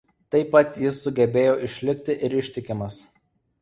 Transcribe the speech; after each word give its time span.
Taip 0.35 0.47
pat 0.55 0.79
jis 0.85 1.03
sugebėjo 1.05 1.53
išlikti 1.69 2.19
ir 2.29 2.39
ištikimas. 2.43 3.03